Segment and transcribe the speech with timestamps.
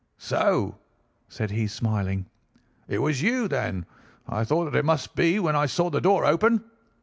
[0.17, 0.79] "'So,'
[1.29, 2.25] said he, smiling,
[2.87, 3.85] 'it was you, then.
[4.27, 6.63] I thought that it must be when I saw the door open.